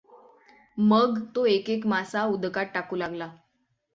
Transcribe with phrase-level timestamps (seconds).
[0.77, 3.29] मग तो एक एक मासा उदकात टाकू लागला.